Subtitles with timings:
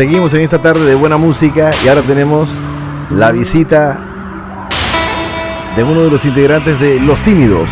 [0.00, 2.58] Seguimos en esta tarde de buena música y ahora tenemos
[3.10, 4.70] la visita
[5.76, 7.70] de uno de los integrantes de Los Tímidos.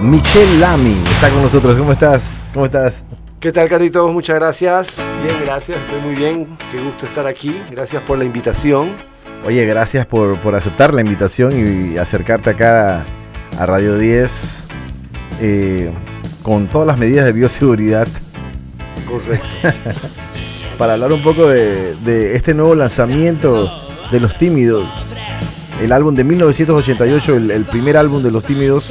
[0.00, 1.76] Michelle Lamy está con nosotros.
[1.76, 2.48] ¿Cómo estás?
[2.54, 3.02] ¿Cómo estás?
[3.40, 4.12] ¿Qué tal, Carlitos?
[4.12, 5.04] Muchas gracias.
[5.24, 5.80] Bien, gracias.
[5.80, 6.46] Estoy muy bien.
[6.70, 7.60] Qué gusto estar aquí.
[7.72, 8.94] Gracias por la invitación.
[9.44, 13.04] Oye, gracias por, por aceptar la invitación y acercarte acá
[13.58, 14.64] a Radio 10
[15.40, 15.90] eh,
[16.44, 18.06] con todas las medidas de bioseguridad.
[19.10, 19.46] Correcto.
[20.78, 23.70] Para hablar un poco de, este nuevo lanzamiento
[24.10, 24.86] de Los Tímidos.
[25.82, 28.90] El álbum de 1988, el, el primer álbum de Los Tímidos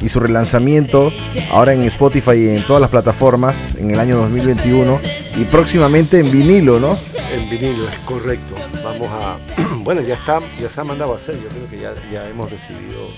[0.00, 1.12] y su relanzamiento
[1.50, 5.00] ahora en Spotify y en todas las plataformas en el año 2021
[5.36, 6.98] y próximamente en vinilo, ¿no?
[7.32, 8.54] En vinilo, es correcto.
[8.82, 9.38] Vamos a.
[9.84, 11.34] Bueno, ya está, ya se ha mandado a hacer.
[11.34, 13.08] Yo creo que ya, ya hemos recibido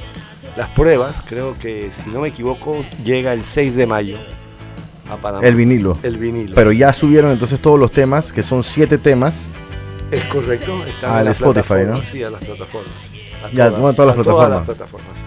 [0.57, 1.23] las pruebas.
[1.25, 4.17] Creo que, si no me equivoco, llega el 6 de mayo
[5.11, 5.47] a Panamá.
[5.47, 5.97] El vinilo.
[6.03, 6.55] El vinilo.
[6.55, 9.45] Pero ya subieron entonces todos los temas, que son siete temas.
[10.11, 10.85] Es correcto.
[10.87, 11.97] Están Al en las Spotify, ¿no?
[12.01, 12.91] Sí, a las plataformas.
[13.45, 15.19] A Ya, todas las a Todas plataformas.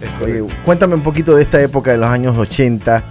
[0.00, 3.02] las Oye, cuéntame un poquito de esta época de los años 80.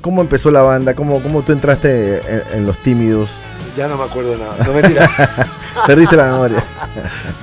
[0.00, 0.94] ¿Cómo empezó la banda?
[0.94, 3.30] ¿Cómo, cómo tú entraste en, en Los Tímidos?
[3.76, 4.56] Ya no me acuerdo de nada.
[4.64, 5.10] No, mentira.
[5.86, 6.64] Perdiste la memoria.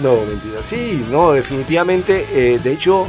[0.02, 0.64] No, mentira.
[0.64, 2.26] Sí, no, definitivamente.
[2.31, 3.08] eh, de hecho,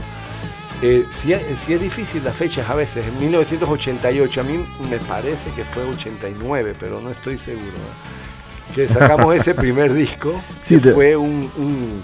[0.82, 3.06] eh, sí, es- difícil las fechas a veces.
[3.06, 7.66] En 1988, a mí me parece que fue 89, pero no estoy seguro.
[7.66, 8.74] ¿no?
[8.74, 12.02] Que sacamos ese primer disco, Sí, que te- fue un, un-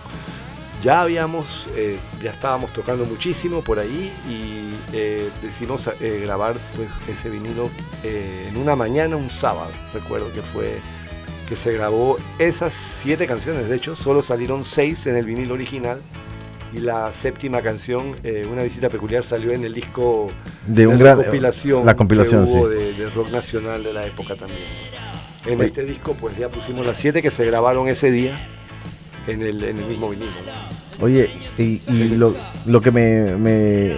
[0.83, 6.89] Ya habíamos, eh, ya estábamos tocando muchísimo por ahí y eh, decidimos eh, grabar pues,
[7.07, 7.69] ese vinilo
[8.03, 9.71] eh, en una mañana, un sábado.
[9.93, 10.79] Recuerdo que fue
[11.49, 13.69] que se grabó esas siete canciones.
[13.69, 16.01] De hecho, solo salieron seis en el vinilo original.
[16.73, 20.29] Y la séptima canción, eh, Una visita peculiar, salió en el disco
[20.67, 21.17] De un gran.
[21.17, 22.75] compilación, La compilación, que hubo sí.
[22.77, 24.61] de, de rock nacional de la época también.
[25.47, 25.67] En Oye.
[25.67, 28.39] este disco, pues ya pusimos las siete que se grabaron ese día
[29.27, 30.31] en el, en el mismo vinilo.
[31.01, 32.35] Oye, y, y lo,
[32.67, 33.97] lo que me, me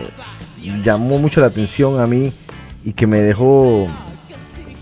[0.85, 2.33] llamó mucho la atención a mí
[2.85, 3.89] y que me dejó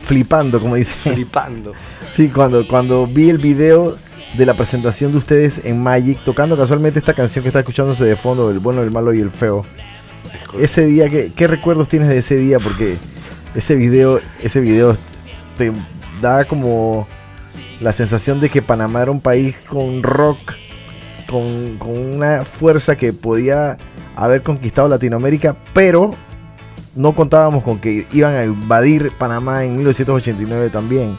[0.02, 1.12] flipando, como dice.
[1.12, 1.72] Flipando.
[2.10, 3.96] Sí, cuando, cuando vi el video
[4.36, 8.16] de la presentación de ustedes en Magic, tocando casualmente esta canción que está escuchándose de
[8.16, 9.64] fondo, El bueno, el malo y el feo.
[10.58, 12.58] Ese día, ¿qué, qué recuerdos tienes de ese día?
[12.58, 12.96] Porque
[13.54, 14.96] ese video, ese video
[15.58, 15.72] te
[16.20, 17.08] da como
[17.80, 20.38] la sensación de que Panamá era un país con rock,
[21.28, 23.78] con, con una fuerza que podía
[24.16, 26.14] haber conquistado Latinoamérica, pero
[26.94, 31.16] no contábamos con que iban a invadir Panamá en 1989 también.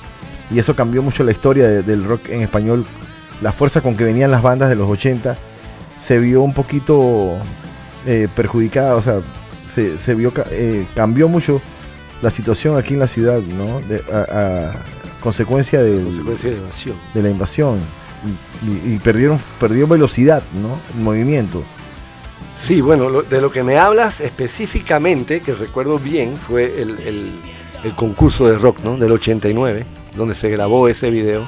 [0.53, 2.85] Y eso cambió mucho la historia de- del rock en español.
[3.41, 5.37] La fuerza con que venían las bandas de los 80
[5.99, 7.37] se vio un poquito
[8.05, 9.19] eh, perjudicada, o sea,
[9.67, 11.61] se, se vio, eh, cambió mucho
[12.23, 13.79] la situación aquí en la ciudad, ¿no?
[13.81, 14.71] De- a, a
[15.21, 16.95] consecuencia del- Consecuencia de evasión.
[17.13, 17.79] de la invasión.
[18.85, 20.77] Y perdieron, perdió velocidad, ¿no?
[20.95, 21.63] El movimiento.
[22.55, 27.31] Sí, bueno, lo- de lo que me hablas específicamente, que recuerdo bien, fue el, el-
[27.83, 28.97] el concurso de rock, ¿no?
[28.97, 29.85] Del 89,
[30.15, 31.47] donde se grabó ese video,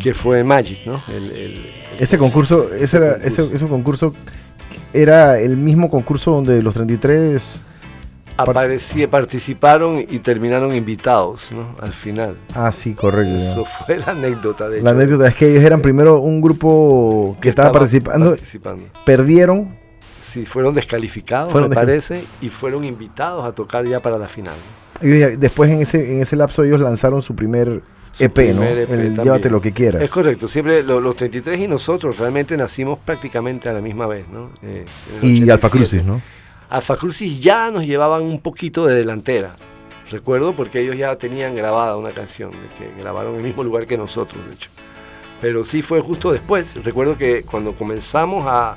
[0.00, 1.02] que fue Magic, ¿no?
[1.08, 1.66] El- el-
[1.98, 3.54] Ese concurso, ese, era, ese, concurso.
[3.54, 4.14] ese concurso
[4.92, 7.60] era el mismo concurso donde los 33...
[8.36, 11.76] Aparecí- participaron y terminaron invitados, ¿no?
[11.78, 12.36] Al final.
[12.54, 13.36] Ah, sí, correcto.
[13.36, 17.36] Eso fue la anécdota, de La hecho, anécdota es que ellos eran primero un grupo
[17.40, 18.84] que, estaba, participando, participando.
[19.04, 19.78] perdieron,
[20.20, 24.56] Sí, fueron descalificados, Fueron me parece, y fueron invitados a tocar ya para la final.
[25.00, 28.62] Después en ese, en ese lapso ellos lanzaron su primer Su EP, ¿no?
[28.64, 29.16] EP El.
[29.16, 30.02] Llévate lo que quieras.
[30.02, 34.28] Es correcto, siempre lo- los 33 y nosotros realmente nacimos prácticamente a la misma vez,
[34.28, 34.50] ¿no?
[34.62, 34.84] Eh,
[35.22, 35.52] Y 87.
[35.52, 36.20] Alfa Crucis, ¿no?
[36.68, 39.56] Alfa Crucis ya nos llevaban un poquito de delantera.
[40.10, 43.96] Recuerdo porque ellos ya tenían grabada una canción, que grabaron en el mismo lugar que
[43.96, 44.70] nosotros, de hecho.
[45.40, 46.74] Pero sí fue justo después.
[46.84, 48.76] Recuerdo que cuando comenzamos a,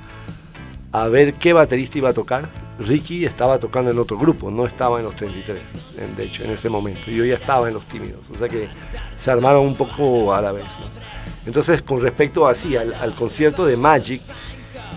[0.94, 2.48] a ver qué baterista iba a tocar,
[2.80, 5.62] Ricky estaba tocando en otro grupo, no estaba en los 33,
[6.00, 7.12] en- de hecho, en ese momento.
[7.12, 8.68] Yo ya estaba en los tímidos, o sea que
[9.16, 10.66] se armaron un poco a la vez.
[10.80, 10.86] ¿no?
[11.46, 14.22] Entonces, con respecto así al, al concierto de Magic,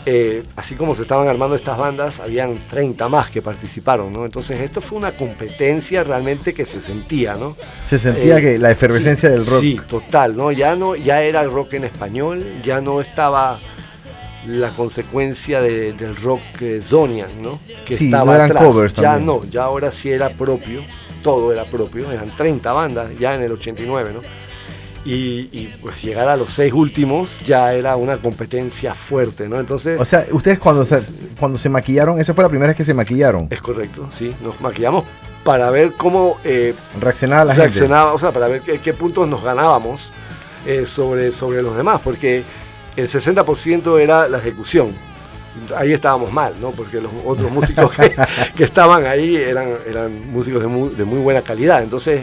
[0.08, 4.25] eh, así como se estaban armando estas bandas, habían 30 más que participaron, ¿no?
[4.25, 7.56] Entonces esto fue una competencia realmente que se sentía, ¿no?
[7.88, 9.60] Se sentía Eh, que la efervescencia sí, del rock.
[9.60, 10.52] Sí, total, ¿no?
[10.52, 13.58] Ya no, ya era el rock en español, ya no estaba
[14.48, 17.58] la consecuencia de- del rock eh, Zonian, ¿no?
[17.87, 18.64] Que Sí, estaba no eran atrás.
[18.64, 19.26] covers Ya también.
[19.26, 20.81] no, ya ahora sí era propio,
[21.22, 24.20] todo era propio, eran 30 bandas ya en el 89, ¿no?
[25.04, 29.60] Y, y, pues llegar a los seis últimos ya era una competencia fuerte, ¿no?
[29.60, 31.28] Entonces, O sea, ustedes cuando, Sí, se, sí.
[31.38, 33.46] cuando se maquillaron, esa fue la primera vez que se maquillaron.
[33.50, 35.04] es correcto, sí, nos maquillamos
[35.44, 40.10] para ver cómo eh, reaccionaba la reaccionaba, o sea, para ver qué, puntos nos ganábamos
[40.66, 42.42] eh, sobre, sobre los demás, porque
[42.96, 44.88] el 60% era la ejecución.
[45.75, 46.70] Ahí estábamos mal, ¿no?
[46.70, 48.14] Porque los otros músicos que,
[48.64, 51.82] estaban ahí eran, eran músicos de muy, de muy buena calidad.
[51.82, 52.22] Entonces,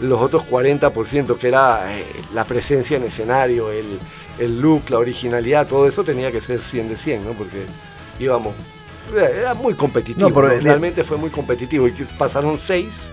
[0.00, 2.04] los otros 40%, que era eh,
[2.34, 3.98] la presencia en escenario, el,
[4.38, 7.32] el, look, la originalidad, todo eso tenía que ser 100 de 100, ¿no?
[7.32, 7.64] Porque
[8.20, 8.54] íbamos,
[9.16, 13.10] era muy competitivo, realmente fue muy competitivo y pasaron 6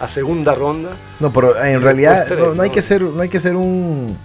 [0.00, 0.90] a segunda ronda.
[1.20, 4.16] No, pero en realidad no, hay que ser, no hay que ser un,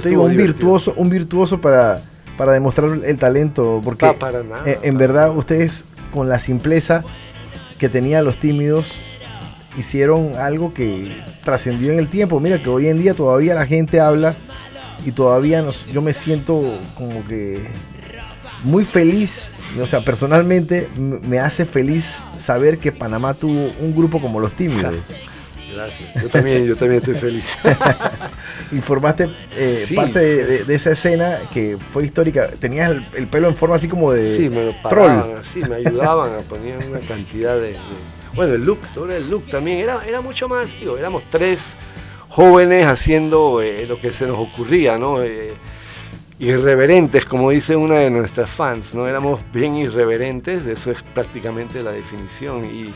[0.00, 2.00] te digo, un virtuoso, un virtuoso para,
[2.36, 7.02] para demostrar el talento, porque para nada, en verdad ustedes con la simpleza
[7.78, 9.00] que tenían los tímidos
[9.76, 12.40] hicieron algo que trascendió en el tiempo.
[12.40, 14.34] Mira que hoy en día todavía la gente habla
[15.04, 16.62] y todavía nos, yo me siento
[16.96, 17.68] como que
[18.64, 24.40] muy feliz, o sea, personalmente me hace feliz saber que Panamá tuvo un grupo como
[24.40, 24.94] los tímidos.
[25.76, 26.22] Gracias.
[26.22, 27.58] Yo también, yo también estoy feliz.
[28.72, 32.48] Informaste eh, parte de, esa escena que fue histórica.
[32.58, 36.38] Tenías el, pelo en forma así como de sí, me paraban, Sí, me ayudaban a
[36.38, 37.76] poner una cantidad de
[38.36, 39.78] bueno, el look, todo el look también.
[39.78, 41.76] Era, era mucho más, digo, éramos tres
[42.28, 45.22] jóvenes haciendo eh, lo que se nos ocurría, ¿no?
[45.22, 45.54] Eh,
[46.38, 49.08] irreverentes, como dice una de nuestras fans, ¿no?
[49.08, 52.64] Éramos bien irreverentes, eso es prácticamente la definición.
[52.64, 52.92] Y,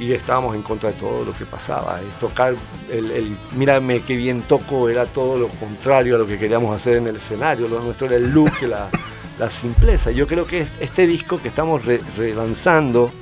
[0.00, 2.00] estábamos en contra de todo lo que pasaba.
[2.18, 2.54] tocar
[2.90, 7.06] el, mírame qué bien toco era todo lo contrario a lo que queríamos hacer en
[7.06, 7.68] el escenario.
[7.68, 8.88] Lo nuestro era el look, la,
[9.38, 10.10] la simpleza.
[10.10, 11.82] Yo creo que este disco que estamos
[12.16, 13.12] relanzando,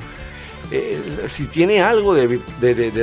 [0.70, 2.40] eh, si tiene algo de,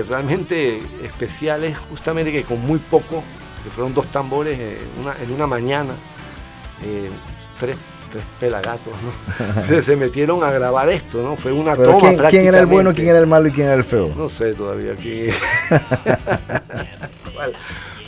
[0.07, 3.23] realmente especial es justamente que con muy poco,
[3.63, 5.93] que fueron dos tambores en una mañana,
[6.83, 7.09] eh,
[7.57, 7.77] tres,
[8.09, 8.93] tres pelagatos,
[9.67, 9.81] ¿no?
[9.81, 11.35] se, metieron a grabar esto, ¿no?
[11.35, 13.75] Fue una toma ¿quién, ¿Quién era el bueno, quién era el malo y quién era
[13.75, 14.11] el feo?
[14.17, 15.31] No sé todavía quién.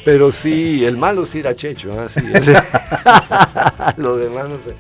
[0.03, 2.09] Pero sí, el malo sí era Checho, ¿no?
[2.09, 2.21] sí,
[3.97, 4.73] lo demás no sé.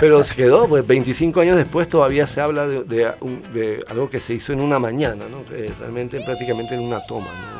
[0.00, 4.52] Pero se quedó, pues 25 años después todavía se habla de, algo que se hizo
[4.52, 5.44] en una mañana, ¿no?
[5.78, 7.56] realmente prácticamente en una toma, ¿no?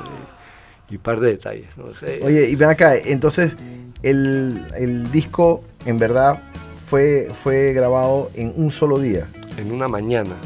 [0.89, 1.69] y un par de detalles.
[1.77, 1.85] ¿no?
[2.25, 3.57] Oye, y ven acá, entonces
[4.03, 6.43] el, disco en verdad
[6.87, 9.29] fue, fue grabado en un solo día.
[9.59, 10.37] En una mañana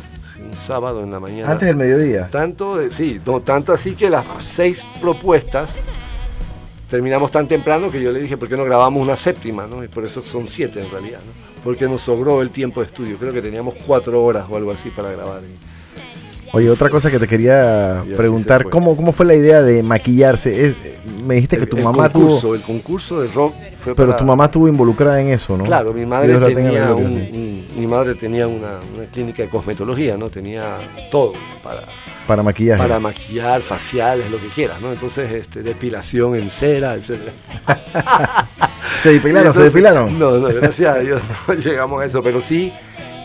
[0.40, 1.52] un sábado en la mañana.
[1.52, 2.28] Antes del mediodía.
[2.30, 5.84] Tanto, sí, no, tanto así que las seis propuestas
[6.88, 9.66] terminamos tan temprano que yo le dije, ¿por qué no grabamos una séptima?
[9.66, 9.84] ¿no?
[9.84, 11.62] Y por eso son siete en realidad, ¿no?
[11.62, 13.18] porque nos sobró el tiempo de estudio.
[13.18, 15.42] Creo que teníamos cuatro horas o algo así para grabar.
[16.52, 20.74] Oye, otra cosa que te quería preguntar, ¿cómo, ¿cómo fue la idea de maquillarse?
[21.24, 22.54] me dijiste que tu mamá tuvo...
[22.54, 25.64] El concurso de rock fue Pero tu mamá estuvo involucrada en eso, ¿no?
[25.64, 30.28] Claro, mi madre tenía, mi madre tenía una, una, clínica de cosmetología, ¿no?
[30.28, 30.78] Tenía
[31.10, 31.32] todo
[31.62, 31.86] para
[32.30, 32.80] para maquillaje.
[32.80, 34.92] Para maquillar, faciales, lo que quieras, ¿no?
[34.92, 37.18] Entonces, este, depilación en cera, etc.
[39.02, 39.52] ¿Se depilaron?
[39.52, 40.16] ¿Se depilaron?
[40.16, 42.72] No, no, gracias a Dios no llegamos a eso, pero sí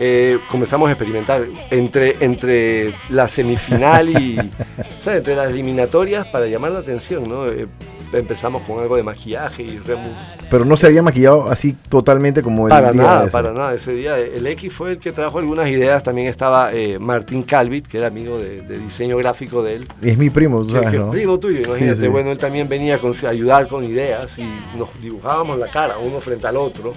[0.00, 4.38] eh, comenzamos a experimentar entre, entre la semifinal y
[5.00, 7.46] o sea, entre las eliminatorias para llamar la atención, ¿no?
[7.46, 7.66] Eh,
[8.12, 10.12] empezamos con algo de maquillaje y remus.
[10.50, 13.74] Pero no se había maquillado así totalmente como el para nada, para nada.
[13.74, 16.02] Ese día el X fue el que trajo algunas ideas.
[16.02, 19.88] También estaba eh, Martín Calvit, que era amigo de, diseño gráfico de él.
[20.02, 21.10] Y es mi primo, sabes, ¿no?
[21.10, 22.08] primo tuyo, imagínate.
[22.08, 24.44] Bueno, él también venía a ayudar con ideas y
[24.76, 26.92] nos dibujábamos la cara uno frente al otro.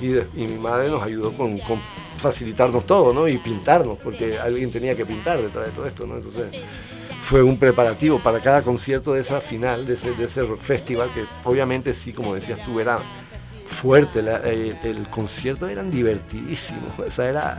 [0.00, 1.58] Y, mi madre nos ayudó con,
[2.16, 3.28] facilitarnos todo, ¿no?
[3.28, 6.16] Y pintarnos, porque alguien tenía que pintar detrás de todo esto, ¿no?
[6.16, 6.46] Entonces
[7.24, 11.10] fue un preparativo para cada concierto de esa final, de ese, de ese rock festival,
[11.14, 12.98] que obviamente sí, como decías tú, era
[13.66, 17.58] fuerte, el, concierto eran divertidísimos, o sea, era,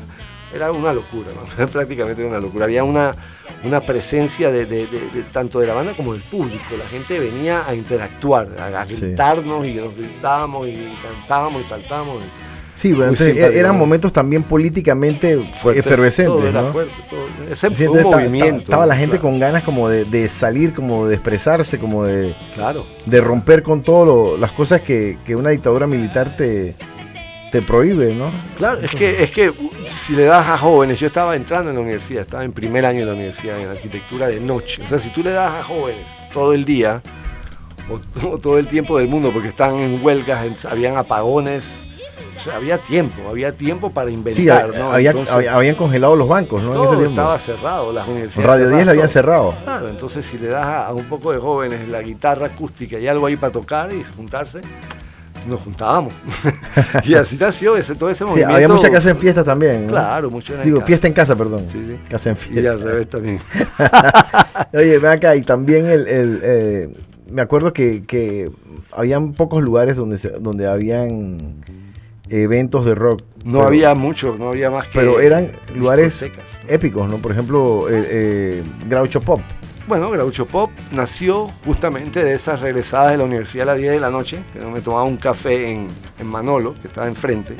[0.53, 1.29] era una locura,
[1.71, 2.65] prácticamente una locura.
[2.65, 3.15] Había una,
[3.63, 4.87] una presencia de,
[5.31, 9.73] tanto de la banda como del público, la gente venía a interactuar, a, gritarnos y
[9.73, 12.23] nos gritábamos y cantábamos y saltábamos.
[12.75, 15.41] Sí, bueno, eran momentos también políticamente
[15.73, 16.53] efervescentes.
[16.53, 16.73] ¿no?
[17.49, 18.63] Ese fue un movimiento.
[18.63, 22.85] Estaba la gente con ganas como de, salir, como de expresarse, como de, claro.
[23.05, 26.75] de romper con todas las cosas que, una dictadura militar te,
[27.49, 28.29] te prohíbe, ¿no?
[28.57, 29.53] Claro, es que, es que
[29.87, 32.99] si le das a jóvenes, yo estaba entrando en la universidad, estaba en primer año
[32.99, 34.83] de la universidad, en arquitectura de noche.
[34.83, 37.01] O sea, si tú le das a jóvenes todo el día,
[37.89, 41.84] o, todo el tiempo del mundo, porque están en huelgas, habían apagones,
[42.35, 44.91] o sea, había tiempo, había tiempo para inventar, ¿no?
[44.91, 45.13] Había,
[45.51, 46.73] habían congelado los bancos, ¿no?
[46.73, 48.49] Todo estaba cerrado, las universidades.
[48.49, 49.53] Radio 10 la habían cerrado.
[49.63, 53.25] Claro, entonces si le das a, un poco de jóvenes la guitarra acústica y algo
[53.25, 54.61] ahí para tocar y juntarse,
[55.47, 56.13] nos juntábamos.
[57.03, 58.55] y así nació ese, todo ese Sí, movimiento.
[58.55, 59.83] había mucha casa en fiesta también.
[59.85, 59.91] ¿no?
[59.93, 61.65] Claro, mucho en Digo, fiesta en casa, perdón.
[61.69, 61.97] Sí, sí.
[62.09, 62.71] Casa en Y fiesta.
[62.71, 63.39] al revés también.
[64.73, 66.89] Oye, ven acá, y también el, el, eh,
[67.29, 68.51] me acuerdo que, que
[68.91, 71.61] habían pocos lugares donde se, donde habían
[72.29, 73.23] eventos de rock.
[73.43, 74.99] No pero- había mucho, no había más que.
[74.99, 76.29] Pero eran lugares
[76.67, 77.17] épicos, ¿no?
[77.17, 79.41] Por ejemplo, eh, eh, Groucho Pop.
[79.87, 83.99] Bueno, Groucho Pop nació justamente de esas regresadas de la universidad a las 10 de
[83.99, 85.85] la noche, que me tomaba un café en,
[86.17, 87.53] en Manolo, que estaba enfrente.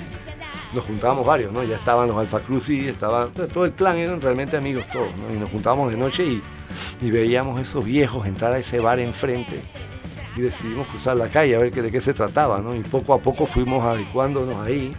[0.73, 1.63] Nos juntábamos varios, ¿no?
[1.63, 5.33] Ya estaban los Alfa Crucis, estaba todo el clan, eran realmente amigos todos, ¿no?
[5.33, 6.41] Y nos juntábamos de noche y,
[7.01, 9.61] y veíamos esos viejos entrar a ese bar enfrente
[10.35, 12.75] y decidimos cruzar la calle a ver que- de qué se trataba, ¿no?
[12.75, 14.93] Y poco a poco fuimos adecuándonos ahí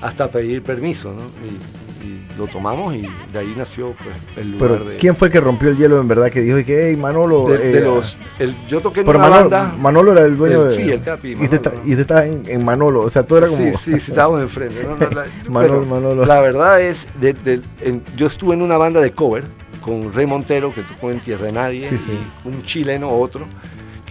[0.00, 1.22] hasta pedir permiso, ¿no?
[1.46, 4.96] Y, y lo tomamos y de ahí nació pues, el lugar Pero de...
[4.96, 6.30] ¿quién fue el que rompió el hielo en verdad?
[6.32, 7.46] Que dijo que, hey, Manolo.
[7.46, 9.74] de, de eh, los, el- yo toqué en pero una Manolo, banda.
[9.78, 10.74] Manolo era el dueño El- de.
[10.74, 11.76] sí, el Capi, Y usted, está- ¿no?
[11.84, 13.00] y usted estaba en, en Manolo.
[13.02, 13.58] O sea, todo era como.
[13.62, 14.82] Sí, sí, sí, estábamos enfrente.
[14.82, 14.96] ¿no?
[14.96, 16.24] No, la, Manolo, Manolo.
[16.24, 19.44] la verdad es, de- de- en- yo estuve en una banda de cover
[19.80, 22.18] con Rey Montero, que tocó en Tierra de Nadie, Sí, sí.
[22.44, 23.46] y un chileno, otro,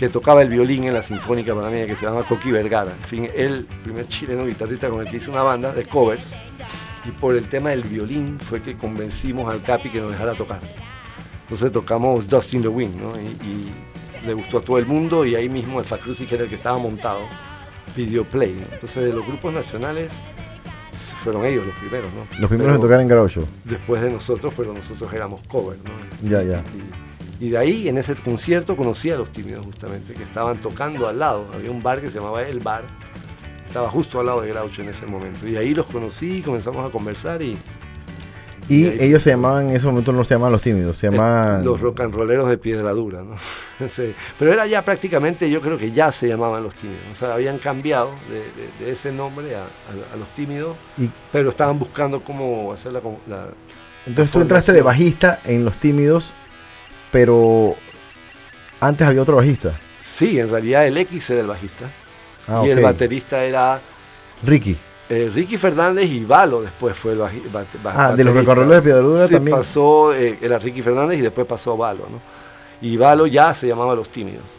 [0.02, 2.92] que tocaba el violín en la Sinfónica Panameña, que se llama Coqui Vergara.
[2.92, 6.36] En fin, él, primer chileno guitarrista con el que hice una banda de covers,
[7.06, 10.60] y por el tema del violín fue que convencimos al Capi que nos dejara tocar.
[11.44, 13.12] Entonces tocamos Dust in the Wind, ¿no?
[13.16, 16.46] Y, y le gustó a todo el mundo y ahí mismo Alfa Cruz, que era
[16.46, 17.20] el que estaba montado,
[17.96, 18.54] pidió play.
[18.54, 18.74] ¿no?
[18.74, 20.14] Entonces de los grupos nacionales
[20.94, 22.26] fueron ellos los primeros, ¿no?
[22.40, 23.48] Los primeros en tocar en Groucho.
[23.66, 26.28] Después de nosotros, pero nosotros éramos cover, ¿no?
[26.28, 26.64] Ya, ya.
[26.76, 31.08] Y, y de ahí, en ese concierto, conocí a los tímidos justamente, que estaban tocando
[31.08, 31.48] al lado.
[31.54, 32.84] Había un bar que se llamaba El Bar,
[33.68, 35.48] estaba justo al lado de Groucho en ese momento.
[35.48, 37.58] Y ahí los conocí, comenzamos a conversar y
[38.70, 41.10] Y Y ahí- ellos se llamaban, en ese momento no se llamaban los tímidos, se
[41.10, 41.66] llamaban.
[41.66, 43.36] los rock and rolleros de piedra dura, ¿no?
[43.90, 44.14] Sí.
[44.38, 47.02] Pero era ya prácticamente, yo creo que ya se llamaban los tímidos.
[47.12, 51.10] O sea, habían cambiado de, de- de ese nombre a, a- a los tímidos, Y-
[51.32, 53.48] pero estaban buscando cómo hacer la, la-
[54.06, 56.34] Entonces tú entraste de bajista en los tímidos,
[57.12, 57.76] pero
[58.80, 59.74] antes había otro bajista.
[60.00, 61.86] Sí, en realidad el X era el bajista
[62.48, 62.84] Ah, y el ok.
[62.84, 63.80] baterista era
[64.44, 64.76] Ricky.
[65.10, 68.78] eh, Ricky Fernández y Valo después fue el baji- bate- ba- Ah, de los recorredores
[68.78, 69.58] de Piedradura Sí, también.
[69.58, 72.20] pasó, eh, era Ricky Fernández y después pasó Valo, ¿no?
[72.82, 74.58] Y Valo ya se llamaba Los Tímidos.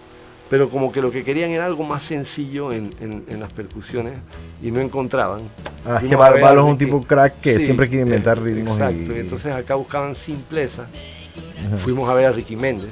[0.49, 4.12] Pero como que lo que querían era algo más sencillo en, en- en las percusiones
[4.62, 5.40] y no encontraban.
[5.87, 8.37] Ah, es que a a Valo es un tipo crack que Sí, siempre quiere inventar
[8.38, 8.78] eh, ritmos.
[8.78, 10.87] Exacto, y, y entonces acá buscaban simpleza.
[11.66, 11.76] Ajá.
[11.76, 12.90] Fuimos a ver a Ricky Méndez,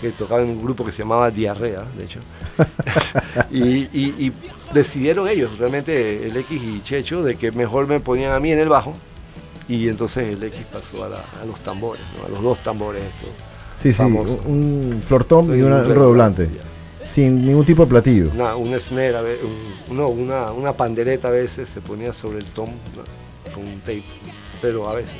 [0.00, 2.20] que tocaba en un grupo que se llamaba Diarrea, de hecho.
[3.50, 3.60] y,
[3.92, 4.32] y- y
[4.72, 8.58] decidieron ellos, realmente el X y Checho, de que mejor me ponían a mí en
[8.58, 8.92] el bajo.
[9.68, 12.26] Y entonces el X pasó a, la- a los tambores, ¿no?
[12.26, 13.28] a los dos tambores estos.
[13.74, 14.40] sí, sí, famoso.
[14.46, 16.48] un flortón y, una- un redoblante.
[17.02, 18.30] Sin ningún tipo de platillo.
[18.34, 22.38] Una, un snare, a ve- un- no, una, una pandereta a veces se ponía sobre
[22.38, 23.52] el tom ¿no?
[23.54, 24.02] con un tape,
[24.60, 25.16] pero a veces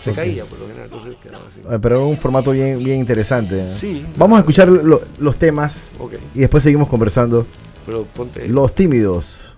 [0.00, 1.60] se caía por lo general, entonces quedaba así.
[1.68, 3.64] Ah, Pero es un formato bien, bien interesante.
[3.64, 3.68] ¿eh?
[3.68, 5.90] Sí, Vamos a escuchar lo- los temas
[6.34, 7.46] y después seguimos conversando.
[7.84, 8.46] pero ponte.
[8.48, 9.52] Los tímidos.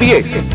[0.00, 0.47] 10.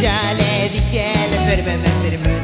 [0.00, 2.37] Pero yo le dije la forma más hermosa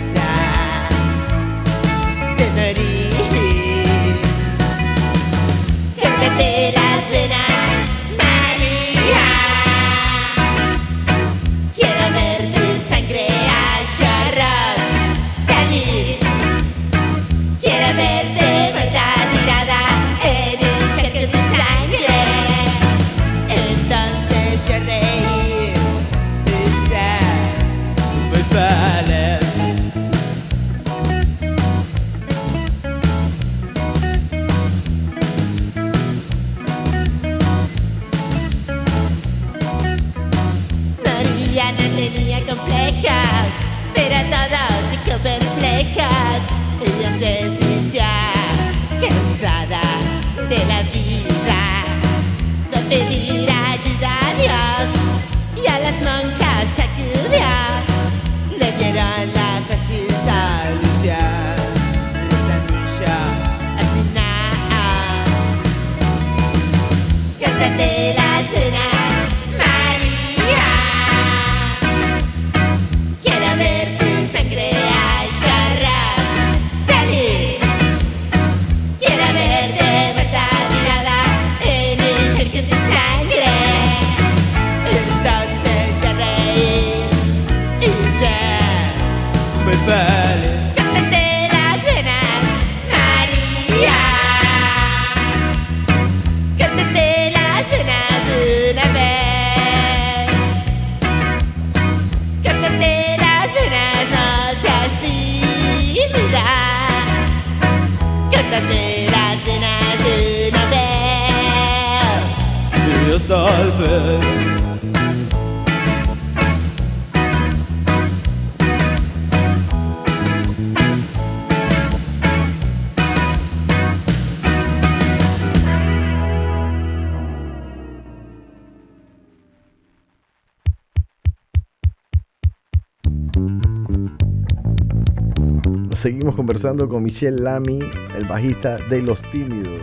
[136.05, 137.81] Seguimos conversando con Michelle Lamy,
[138.14, 139.81] el bajista de Los Tímidos.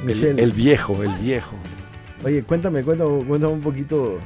[0.00, 1.56] El, Michelle, el viejo, el viejo.
[2.24, 4.18] oye, cuéntame, cuéntame, cuéntame un poquito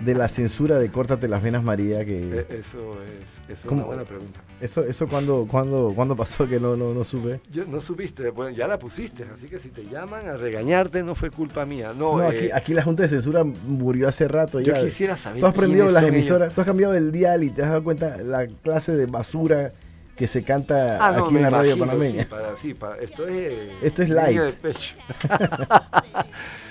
[0.00, 3.82] de la censura de Córtate las venas María, Eh, que Eso es, eso es una
[3.82, 4.38] buena pregunta.
[4.60, 7.40] eso, eso cuando, cuando, cuando pasó que no, no, no supe.
[7.50, 11.16] Yo, no supiste, bueno, ya la pusiste, así que si te llaman a regañarte no
[11.16, 11.92] fue culpa mía.
[11.98, 14.84] No, No, eh, aquí, aquí la Junta de Censura murió hace rato yo ya.
[14.84, 15.40] quisiera saber.
[15.40, 16.14] Tú has prendido las ellos.
[16.14, 19.72] emisoras, tú has cambiado el dial y te has dado cuenta la clase de basura
[20.18, 22.22] que se canta Ah, no, aquí en la radio panameña.
[22.22, 23.52] Sí, para, sí, para, esto es.
[23.82, 24.38] Esto es light.
[24.40, 24.96] de pecho.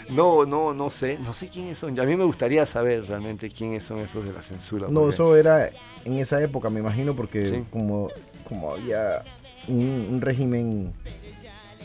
[0.09, 1.99] no, no, no sé, no sé quiénes son.
[1.99, 4.87] A mí me gustaría saber realmente quiénes son esos de la censura.
[4.89, 5.69] No, eso era
[6.05, 7.63] en esa época, me imagino, porque Sí.
[7.71, 8.09] como,
[8.47, 9.23] como había
[9.67, 10.93] un, un régimen.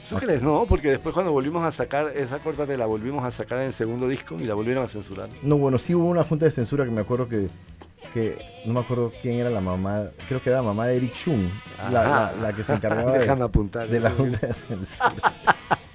[0.08, 0.42] ¿Tú crees?
[0.42, 3.72] No, porque después cuando volvimos a sacar esa corta la volvimos a sacar en el
[3.72, 5.28] segundo disco y la volvieron a censurar.
[5.42, 7.48] No, bueno, sí hubo una junta de censura que me acuerdo que,
[8.12, 11.14] que no me acuerdo quién era la mamá, creo que era la mamá de Eric
[11.14, 11.48] Chung,
[11.90, 13.88] la, la- la que se encargaba de, apuntar.
[13.88, 15.32] de la junta de censura.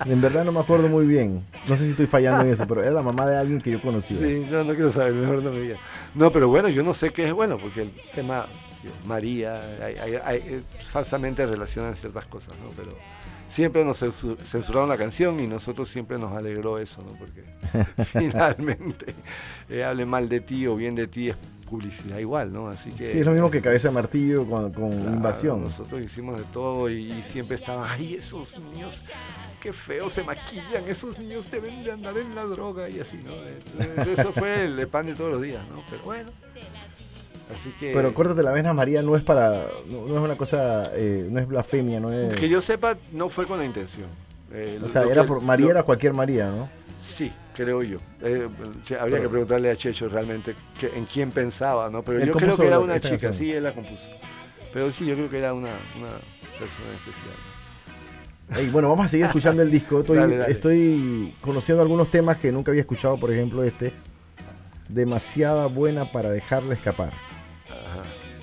[0.05, 2.81] En verdad no me acuerdo muy bien, no sé si estoy fallando en eso, pero
[2.83, 4.17] era la mamá de alguien que yo conocía.
[4.19, 5.79] Sí, no, no quiero saber, mejor no me digas.
[6.13, 8.45] No, pero bueno, yo no sé qué es bueno, porque el tema
[9.05, 12.69] María, hay- hay- hay- eh, falsamente relacionan ciertas cosas, ¿no?
[12.77, 12.91] Pero
[13.47, 17.13] siempre nos censu- censuraron la canción y nosotros siempre nos alegró eso, ¿no?
[17.17, 17.43] Porque
[18.05, 19.13] finalmente
[19.69, 21.35] eh, hable mal de ti o bien de ti es
[21.69, 22.69] publicidad igual, ¿no?
[22.69, 23.03] Así que...
[23.05, 25.63] Sí, es lo mismo que Cabeza de Martillo con, con Claro, Invasión.
[25.63, 29.03] Nosotros hicimos de todo y, y siempre estaban, ay, esos niños,
[29.61, 33.33] qué feo se maquillan, esos niños deben de andar en la droga y así, ¿no?
[33.81, 35.83] Entonces, eso fue el pan de todos los días, ¿no?
[35.89, 36.31] Pero bueno.
[37.53, 37.93] Así que...
[37.93, 41.39] Pero córtate la vena María no es para, no, no es una cosa, eh, no
[41.39, 42.33] es blasfemia, no es...
[42.35, 44.07] Que yo sepa, no fue con la intención.
[44.51, 46.69] Eh, o sea, era que- por, María lo- era cualquier María, ¿no?
[46.99, 47.99] Sí, creo yo.
[48.21, 48.47] Eh,
[48.99, 52.03] habría Pero- que preguntarle a Checho realmente que- en quién pensaba, ¿no?
[52.03, 53.33] Pero yo creo que era una chica, canción.
[53.33, 54.07] sí, él la compuso.
[54.73, 56.09] Pero sí, yo creo que era una, una
[56.59, 57.33] persona especial.
[58.57, 59.99] Ey, bueno, vamos a seguir escuchando el disco.
[60.01, 60.51] Estoy, Dale, dale.
[60.53, 63.93] estoy conociendo algunos temas que nunca había escuchado, por ejemplo este.
[64.89, 67.11] Demasiada buena para dejarla escapar.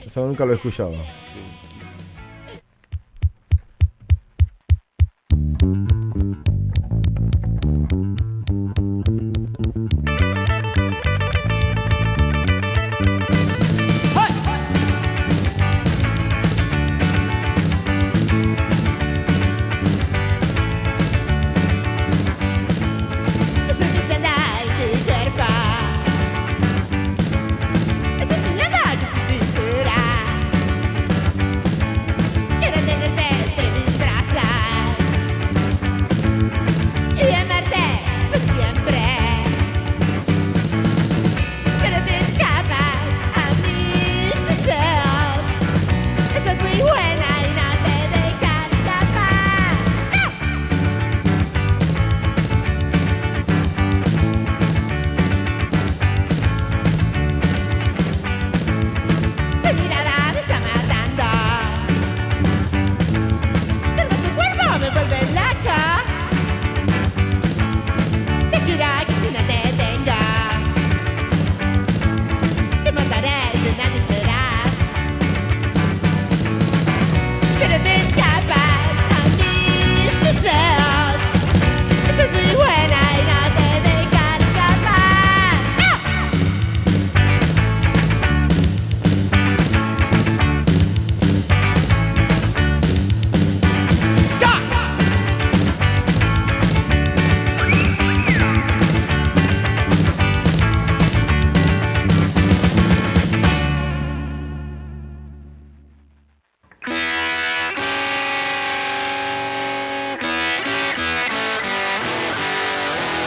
[0.05, 0.93] Eso nunca lo he escuchado.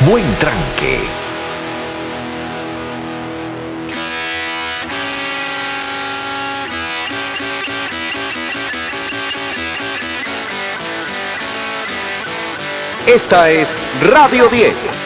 [0.09, 1.01] Buen tranque.
[13.05, 13.67] Esta es
[14.09, 14.96] Radio 10.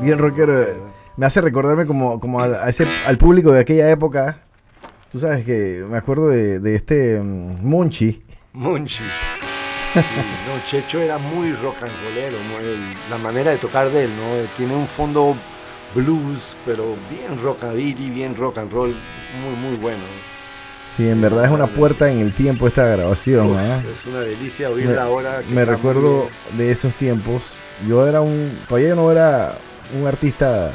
[0.00, 0.90] Bien rockero.
[1.16, 4.42] Me hace recordarme como, como a, ese, al público de aquella época.
[5.10, 8.22] Tú sabes que me acuerdo de, este mm, Monchi.
[8.54, 8.76] No,
[10.66, 12.36] Checho era muy rock and rollero,
[13.10, 14.48] la manera de tocar de él, ¿no?
[14.56, 15.34] Tiene un fondo
[15.94, 18.94] blues, pero bien rockabilly, bien rock and roll,
[19.42, 20.04] muy, muy bueno.
[21.00, 23.52] Sí, en verdad es una puerta en el tiempo esta grabación.
[23.52, 23.80] Uf, ¿ah?
[23.90, 25.40] es una delicia oírla ahora.
[25.50, 27.54] Me recuerdo de esos tiempos.
[27.88, 28.52] Yo era un.
[28.68, 29.54] Todavía no era
[29.98, 30.70] un artista.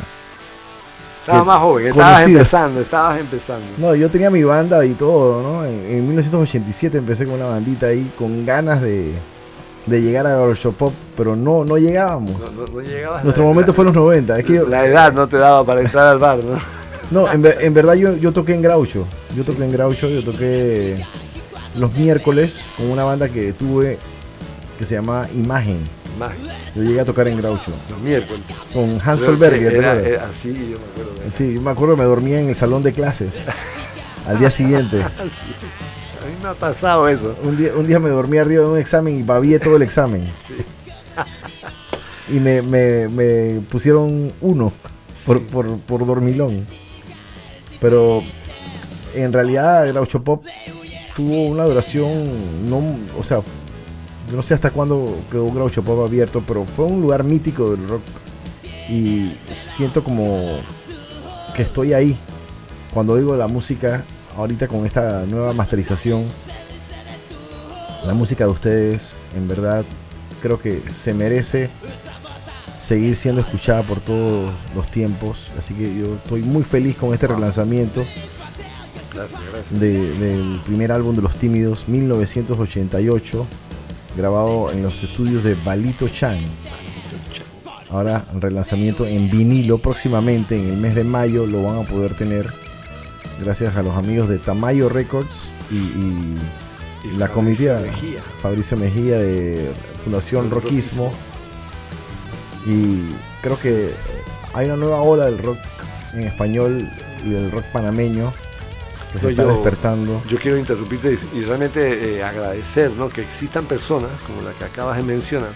[1.19, 2.39] Estabas que- más joven, estabas conocido.
[2.39, 3.65] empezando, estabas empezando.
[3.77, 5.63] No, yo tenía mi banda y todo, ¿no?
[5.63, 9.13] En, en 1987 empecé con una bandita ahí con ganas de,
[9.85, 10.39] de llegar a
[10.75, 12.31] Pop, pero no, no llegábamos.
[12.31, 14.39] No, no- no llegabas Nuestro momento fue en los 90.
[14.39, 16.57] Es que yo- La edad no te daba para entrar al bar, ¿no?
[17.11, 19.05] no, en, en verdad yo, yo toqué en Groucho.
[19.35, 20.97] Yo toqué en Groucho, yo toqué
[21.75, 23.97] los miércoles con una banda que tuve
[24.79, 25.77] que se llama Imagen.
[26.19, 26.31] Más,
[26.75, 28.41] Yo llegué a tocar en Groucho los miércoles.
[28.73, 29.71] con Creo Hansel que Berger.
[29.73, 30.11] ¿te era- acuerdas?
[30.19, 31.23] era así, yo me acuerdo.
[31.25, 33.33] de- Sí, me acuerdo, me dormía en el salón de clases
[34.27, 34.99] al día siguiente.
[34.99, 35.03] Sí.
[35.03, 37.35] A mí me ha pasado eso.
[37.43, 40.31] Un día, un día me dormí arriba de un examen y babié todo el examen.
[42.27, 44.73] Y me, me- me pusieron uno
[45.27, 46.63] por, por, por dormilón.
[47.79, 48.23] Pero
[49.15, 50.45] en realidad Groucho Pop
[51.15, 52.81] tuvo una duración, no,
[53.17, 53.41] o sea,
[54.33, 58.03] no sé hasta cuándo quedó Groucho Pop abierto, pero fue un lugar mítico del rock.
[58.89, 60.59] Y siento como
[61.55, 62.17] que estoy ahí.
[62.93, 64.03] Cuando oigo la música,
[64.37, 66.25] ahorita con esta nueva masterización,
[68.05, 69.83] la música de ustedes, en verdad,
[70.41, 71.69] creo que se merece
[72.79, 75.51] seguir siendo escuchada por todos los tiempos.
[75.57, 78.03] Así que yo estoy muy feliz con este relanzamiento
[79.15, 79.79] Gracias, gracias.
[79.79, 83.47] de- del primer álbum de Los Tímidos, 1988,
[84.17, 86.37] grabado en los estudios de Balito Chan.
[87.89, 92.47] Ahora relanzamiento en vinilo próximamente en el mes de mayo lo van a poder tener
[93.41, 96.37] gracias a los amigos de Tamayo Records y, y
[97.05, 97.27] Y la
[97.81, 98.23] Mejía.
[98.41, 99.71] Fabricio Mejía de
[100.03, 101.11] Fundación Rockismo.
[102.65, 103.91] Y creo que
[104.53, 105.59] hay una nueva ola del rock
[106.15, 106.89] en español
[107.23, 108.33] y del rock panameño
[109.15, 110.21] que se No, está yo- despertando.
[110.29, 113.09] Yo quiero interrumpirte y, y realmente eh, agradecer ¿no?
[113.09, 115.49] que existan personas como la que acabas de mencionar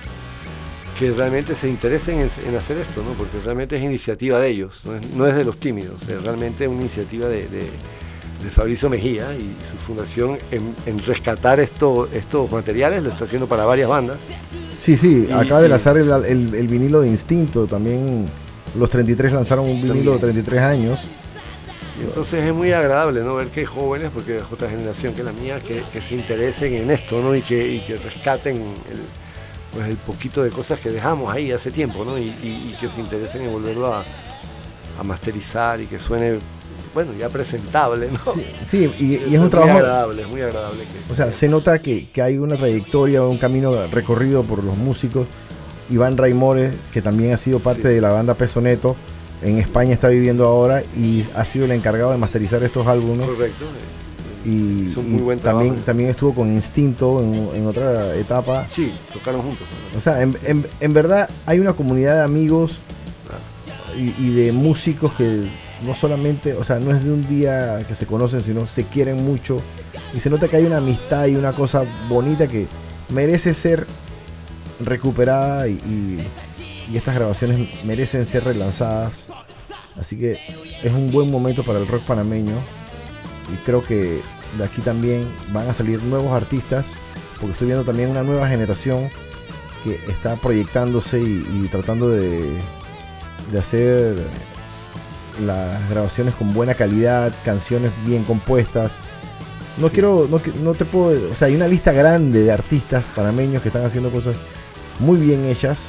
[0.98, 3.12] que realmente se interesen en, en hacer esto, ¿no?
[3.14, 6.68] porque realmente es iniciativa de ellos, no es, no es de los tímidos, es realmente
[6.68, 7.70] una iniciativa de, de-
[8.44, 13.48] de Fabricio Mejía y su fundación en, en rescatar esto, estos materiales, lo está haciendo
[13.48, 14.18] para varias bandas.
[14.80, 17.68] Sí, sí, Y- acaba de lanzar el, el- el vinilo de Instinto.
[17.68, 18.30] También
[18.78, 20.44] los 33 lanzaron un vinilo de También.
[20.46, 21.00] 33 años.
[22.02, 23.36] Entonces es muy agradable ¿no?
[23.36, 26.92] ver que jóvenes, porque es otra generación que la mía, que, que se interesen en
[26.92, 27.36] esto ¿no?
[27.36, 29.00] y, que, y que rescaten el,
[29.74, 32.18] pues el poquito de cosas que dejamos ahí hace tiempo ¿no?
[32.18, 34.04] y, y- y que se interesen en volverlo a,
[35.00, 36.40] a masterizar y que suene,
[36.94, 38.10] bueno, ya presentable.
[38.12, 38.18] ¿no?
[38.34, 39.78] Sí, sí, y, es un muy trabajo.
[39.78, 40.84] agradable, es muy agradable.
[40.84, 44.78] Que, O sea, se nota que, que hay una trayectoria, un camino recorrido por los
[44.78, 45.28] músicos.
[45.92, 47.96] Iván Raimores, que también ha sido parte Sí.
[47.96, 48.96] de la banda Peso Neto,
[49.42, 53.28] en España está viviendo ahora y ha sido el encargado de masterizar estos álbumes.
[53.28, 53.66] correcto.
[54.46, 58.66] Y, Hizo un y muy buen también, estuvo con Instinto en, en otra etapa.
[58.70, 59.68] Sí, tocaron juntos.
[59.96, 62.80] O sea, en, en- en verdad hay una comunidad de amigos
[63.98, 65.50] y, y de músicos que
[65.86, 69.24] no solamente, o sea, no es de un día que se conocen, sino se quieren
[69.26, 69.62] mucho.
[70.16, 72.68] Y se nota que hay una amistad y una cosa bonita que
[73.10, 73.86] merece ser
[74.80, 76.18] recuperada y, y-
[76.92, 79.28] y estas grabaciones merecen ser relanzadas.
[80.00, 80.40] Así que
[80.84, 82.56] es un buen momento para el rock panameño.
[83.54, 84.22] Y creo que
[84.58, 86.86] de aquí también van a salir nuevos artistas.
[87.40, 89.10] Porque estoy viendo también una nueva generación
[89.84, 92.50] que está proyectándose y, y tratando de,
[93.52, 94.16] de hacer
[95.46, 98.98] las grabaciones con buena calidad, canciones bien compuestas.
[99.78, 99.94] No Sí.
[99.94, 103.70] quiero, no, no te puedo, o sea, hay una lista grande de artistas panameños que
[103.70, 104.36] están haciendo cosas
[105.00, 105.80] muy bien hechas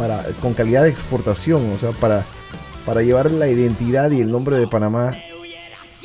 [0.00, 2.24] para, con calidad de exportación, o sea, para,
[2.86, 5.10] para llevar la identidad y el nombre de Panamá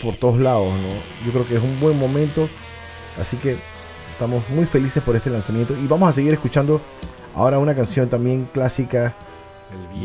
[0.04, 1.26] por todos lados, ¿no?
[1.26, 2.50] Yo creo que es un buen momento,
[3.22, 3.56] así que
[4.12, 6.82] estamos muy felices por este lanzamiento y vamos a seguir escuchando
[7.36, 9.16] ahora una canción también clásica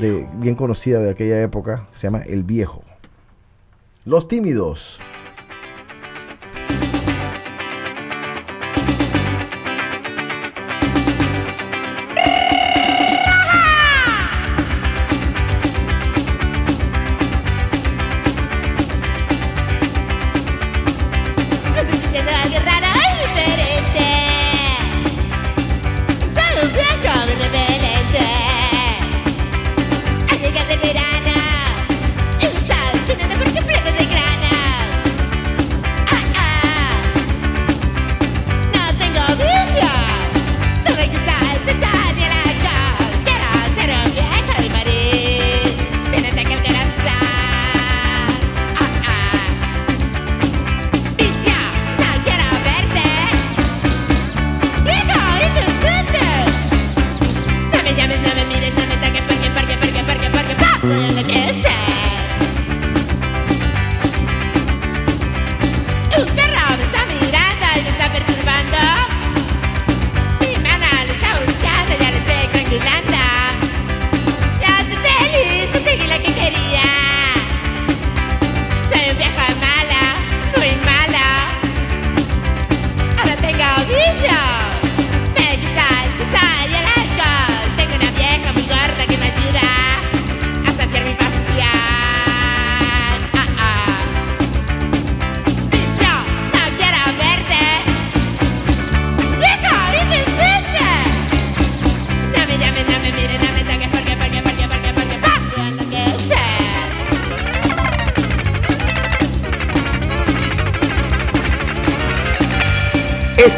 [0.01, 2.85] de, bien conocida de aquella época, se llama El Viejo.
[4.05, 5.01] Los Tímidos.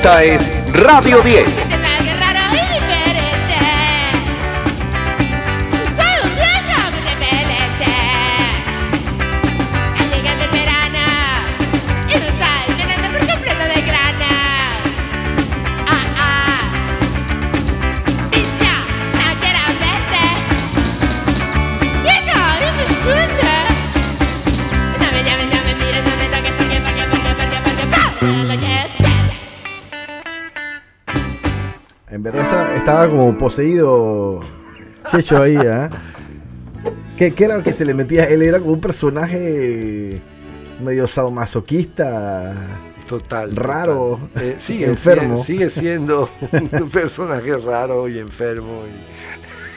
[0.03, 0.51] Esta es
[0.83, 1.72] Radio 10.
[32.93, 34.41] Estaba como poseído
[35.11, 35.91] Checho ahí, ¿ah?
[37.19, 38.25] ¿Qué, qué era lo que se le metía?
[38.25, 40.21] Él era como un personaje
[40.81, 42.55] medio sadomasoquista.
[43.09, 43.55] Total.
[43.55, 44.45] Raro, total.
[44.45, 45.37] Eh, sigue, enfermo.
[45.37, 46.29] Sigue, sigue siendo
[46.81, 48.83] un personaje raro y enfermo.
[48.87, 49.13] y-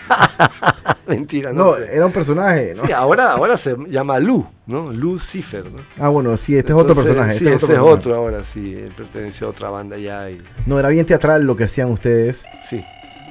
[1.09, 1.95] Mentira, no, No, sé.
[1.95, 2.85] era un personaje, ¿no?
[2.85, 4.91] Sí, ahora, ahora se llama Lu, ¿no?
[4.91, 5.79] Lucifer, ¿no?
[5.99, 7.31] Ah, bueno, sí, este es otro personaje.
[7.33, 8.73] Sí, este ese es otro ahora, sí.
[8.75, 12.43] Él perteneció a otra banda ya y No, era bien teatral lo que hacían ustedes.
[12.61, 12.83] sí,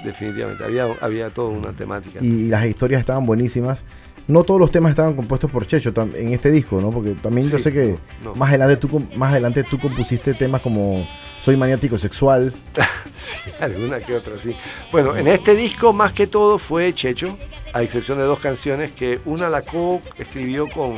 [0.04, 0.64] definitivamente.
[0.64, 2.20] Había, había toda una temática.
[2.22, 3.84] y las historias estaban buenísimas.
[4.26, 6.90] No todos los temas estaban compuestos por Checho en este disco, ¿no?
[6.90, 8.34] Porque también yo sé que no, no.
[8.36, 11.06] más adelante tú más adelante tú compusiste temas como
[11.42, 12.52] Soy maniático sexual.
[13.14, 14.56] Sí, alguna que otra, sí.
[14.90, 17.38] Bueno, en este disco más que todo fue Checho,
[17.72, 20.94] a excepción de dos canciones que una la co-escribió con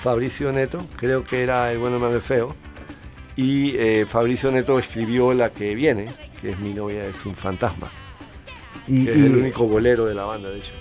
[0.00, 2.56] Fabricio Neto, creo que era El bueno, malo, feo,
[3.36, 6.08] y eh, Fabricio Neto escribió la que viene,
[6.40, 7.88] que es Mi novia es un fantasma,
[8.88, 10.72] Y, que es el único bolero de la banda, de hecho.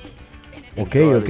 [0.78, 1.30] ok, ok.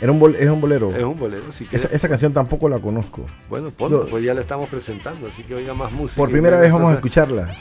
[0.00, 0.94] Era un bol- es un bolero.
[0.94, 3.24] Es un bolero, si Esa, esa canción tampoco la conozco.
[3.48, 6.18] Bueno, ponlo, pues ya la estamos presentando, así que oiga más música.
[6.20, 7.56] Por primera vez vamos a escucharla.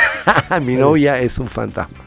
[0.62, 2.03] Mi novia es un fantasma.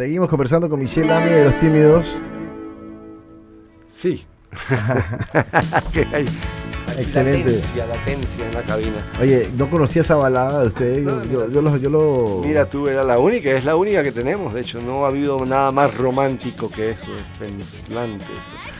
[0.00, 2.22] Seguimos conversando con Michelle Lamy de Los Tímidos.
[3.94, 4.24] Sí.
[6.96, 7.50] Excelente.
[7.50, 9.06] Latencia, latencia en la cabina.
[9.20, 11.04] Oye, no conocía esa balada de ustedes.
[11.04, 14.10] Yo, yo, yo lo, yo lo- Mira tú, era la única, es la única que
[14.10, 14.54] tenemos.
[14.54, 17.12] De hecho, no ha habido nada más romántico que eso.
[17.38, 17.94] Es esto.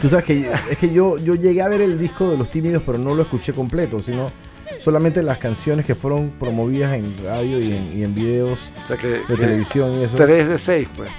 [0.01, 2.83] Tú sabes que es que yo, yo llegué a ver el disco de Los Tímidos,
[2.87, 4.31] pero no lo escuché completo, sino
[4.79, 8.97] solamente las canciones que fueron promovidas en radio y, en, y en videos O sea
[8.97, 10.17] que, de que televisión y eso.
[10.17, 11.11] 3 de 6, pues.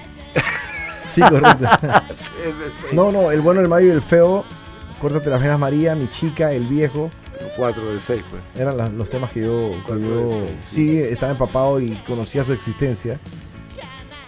[1.14, 1.66] Sí, correcto.
[1.82, 2.93] 3 de 6.
[2.93, 4.43] No, no, el bueno, el malo y el feo.
[4.99, 7.12] Córtate las venas María, mi chica, el viejo.
[7.58, 8.43] 4 de 6, pues.
[8.62, 10.76] Eran las- los temas que yo, que yo seis, sí.
[10.91, 13.20] sí estaba empapado y conocía su existencia.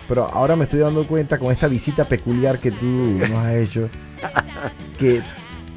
[0.07, 3.89] Pero ahora me estoy dando cuenta con esta visita peculiar que tú nos has hecho,
[4.99, 5.21] que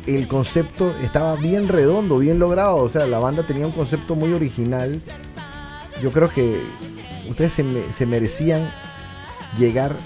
[0.06, 2.76] el concepto estaba bien redondo, bien logrado.
[2.76, 5.00] O sea, la banda tenía un concepto muy original.
[6.02, 6.60] Yo creo que
[7.28, 8.68] ustedes se, me- se merecían
[9.58, 9.96] llegar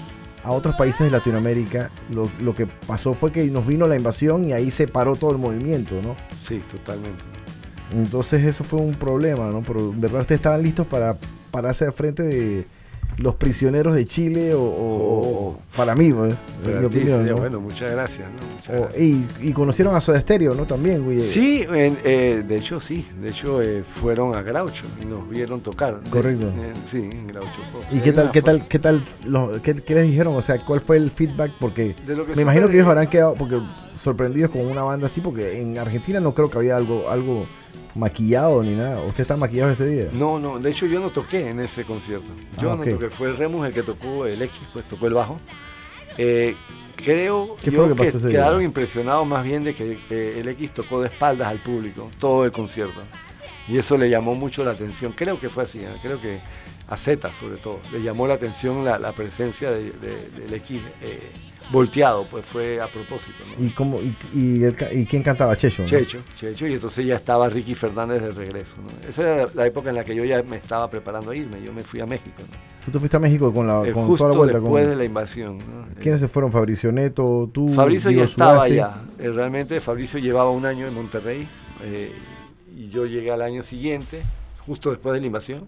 [0.43, 1.89] a otros países de Latinoamérica.
[2.09, 5.31] Lo, lo que pasó fue que nos vino la invasión y ahí se paró todo
[5.31, 6.15] el movimiento, ¿no?
[6.41, 7.21] Sí, totalmente.
[7.93, 9.61] Entonces eso fue un problema, ¿no?
[9.63, 11.17] Pero en verdad ustedes estaban listos para
[11.51, 12.65] pararse al frente de
[13.17, 16.33] los prisioneros de Chile o, o- o- para mí, pues,
[16.65, 17.37] mi opinión, sería ¿no?
[17.37, 18.27] bueno, muchas gracias.
[18.31, 18.55] ¿no?
[18.55, 19.03] Muchas O- gracias.
[19.03, 20.65] y, y conocieron a Soda Stereo, ¿no?
[20.65, 21.19] También, güey.
[21.19, 25.61] Sí, en- eh, de hecho sí, de hecho eh, fueron a Groucho y nos vieron
[25.61, 26.01] tocar.
[26.03, 26.45] De- Correcto.
[26.47, 27.51] eh, sí, en Groucho.
[27.71, 27.83] Pop.
[27.91, 30.35] ¿Y qué tal, qué tal, qué tal, lo- qué, qué les dijeron?
[30.35, 31.51] O sea, ¿cuál fue el feedback?
[31.59, 31.95] Porque
[32.35, 33.59] me imagino que ellos habrán quedado porque
[33.99, 37.43] sorprendidos con una banda así, porque en Argentina no creo que había algo, algo
[37.95, 39.01] maquillado ni nada.
[39.03, 40.09] ¿Usted está maquillado ese día?
[40.13, 42.27] No, no, de hecho yo no toqué en ese concierto.
[42.61, 45.39] Yo Ah, no toqué, fue Remus el que tocó el X, pues tocó el bajo.
[46.17, 46.55] Eh,
[46.95, 48.29] creo ¿Qué yo fue lo que día?
[48.29, 52.45] quedaron impresionados más bien de que eh, el X tocó de espaldas al público todo
[52.45, 53.01] el concierto.
[53.67, 55.13] Y eso le llamó mucho la atención.
[55.13, 55.87] Creo que fue así, ¿eh?
[56.01, 56.39] creo que
[56.87, 57.79] a Z sobre todo.
[57.93, 60.81] Le llamó la atención la, la presencia de- de- del X
[61.71, 63.37] volteado, pues fue a propósito.
[63.57, 63.65] ¿no?
[63.65, 65.55] ¿Y, cómo, y, y el ca- y quién cantaba?
[65.55, 65.83] Checho.
[65.83, 65.87] ¿no?
[65.87, 68.75] Checho, Checho, y entonces ya estaba Ricky Fernández de regreso.
[68.83, 69.07] ¿no?
[69.07, 71.61] Esa era la, época en la que yo ya me estaba preparando a irme.
[71.63, 72.35] Yo me fui a México.
[72.39, 72.71] ¿no?
[72.83, 74.53] Tú te fuiste a México con, la, Eh, con justo toda la vuelta.
[74.55, 75.57] con- después de la invasión.
[75.59, 75.85] ¿no?
[76.01, 76.51] ¿Quiénes Eh, se fueron?
[76.51, 77.69] Fabricio Neto, tú.
[77.69, 78.95] Fabricio ya estaba allá.
[79.19, 81.47] Eh, realmente Fabricio llevaba un año en Monterrey
[81.83, 82.11] eh,
[82.75, 84.23] y yo llegué al año siguiente,
[84.65, 85.67] justo después de la invasión.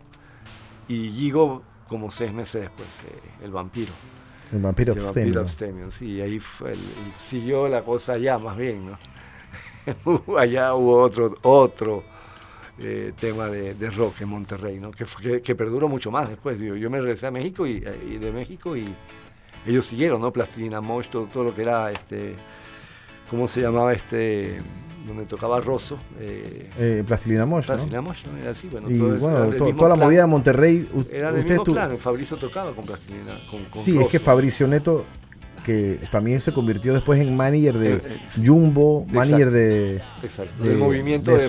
[0.90, 3.94] Y Gigo como seis meses después, eh, el vampiro.
[4.94, 5.42] El vampiro abstemio.
[5.42, 8.98] abstemio, sí, ahí fue el- el- siguió la cosa allá más bien, ¿no?
[10.40, 12.04] allá hubo otro, otro
[12.80, 14.92] eh, tema de, de rock en Monterrey, ¿no?
[14.92, 16.60] Que, que, que perduró mucho más después.
[16.60, 18.94] Digo, yo me regresé a México y, y de México y
[19.66, 20.32] ellos siguieron, ¿no?
[20.34, 22.36] Plastilina Mosh, todo, todo lo que era este,
[23.30, 24.58] ¿cómo se llamaba este?
[25.08, 25.98] Donde tocaba Rosso.
[26.20, 27.68] Eh, Eh, Plastilina Mosh, ¿no?
[27.74, 28.38] Plastilina Mosh, ¿no?
[28.38, 28.90] Era así, bueno.
[28.90, 30.00] Y todo bueno, toda la clan.
[30.00, 30.90] movida de Monterrey.
[31.12, 34.20] Era del mismo clan, Fabricio tocaba con Plastilina, con, con Sí, es que.
[34.20, 35.06] Fabricio Neto,
[35.66, 39.20] que también se convirtió después en manager de Eh, eh, Jumbo, exacto.
[39.20, 41.48] manager de, Exacto, de- del movimiento de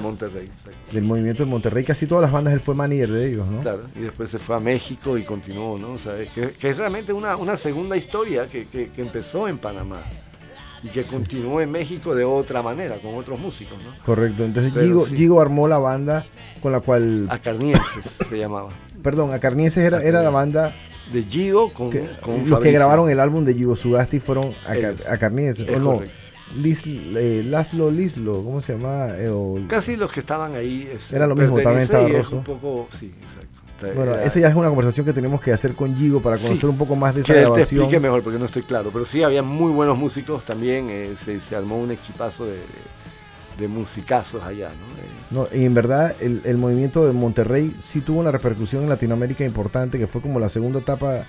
[0.00, 0.46] Monterrey.
[0.46, 0.78] exacto.
[0.92, 1.84] del movimiento de Monterrey.
[1.84, 3.60] Casi todas las bandas él fue manager de ellos, ¿no?
[3.60, 5.92] Claro, y después se fue a México y continuó, ¿no?
[5.92, 9.58] O sea, que, que es realmente una, una segunda historia que, que- que empezó en
[9.58, 10.00] Panamá
[10.82, 14.04] y que continuó en México de otra manera, con otros músicos, ¿no?
[14.04, 14.44] Correcto.
[14.44, 15.16] Entonces Gigo, sí.
[15.16, 16.24] Gigo armó la banda
[16.62, 18.70] con la cual, Acarnienses se llamaba.
[19.02, 20.74] perdón, Acarnienses era, era la banda
[21.12, 24.96] De Gigo con, que, con los que grabaron el álbum de Gigo Sugasti fueron Acar-.
[25.10, 25.68] Acarnienses.
[25.68, 26.02] Es O no.
[26.56, 29.10] Lis, eh, Laszlo Lislo, ¿cómo se llama?
[29.16, 30.88] Eh, o- Casi los que estaban ahí.
[30.92, 32.36] este, Era lo mismo, también estaba es Rosso.
[32.38, 33.49] Un poco, sí, exacto.
[33.82, 36.36] Está- bueno, era- esa ya es una conversación que tenemos que hacer con Gigo para
[36.36, 36.46] Sí.
[36.48, 37.80] conocer un poco más de esa que él te grabación.
[37.82, 38.90] explique mejor porque no estoy claro.
[38.92, 40.88] Pero sí, había muy buenos músicos también.
[40.90, 42.58] eh, se, se armó un equipazo de,
[43.68, 44.96] musicazos allá, ¿no?
[45.44, 48.88] Eh, No, y en verdad el, el movimiento de Monterrey sí tuvo una repercusión en
[48.88, 51.24] Latinoamérica importante, que fue como la segunda etapa